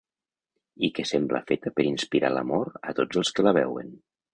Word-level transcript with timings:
I 0.87 0.89
que 0.99 1.05
sembla 1.11 1.43
feta 1.53 1.75
per 1.77 1.87
inspirar 1.91 2.35
l'amor 2.39 2.77
a 2.93 2.99
tots 3.03 3.23
els 3.25 3.35
que 3.41 3.51
la 3.51 3.59
veuen. 3.65 3.99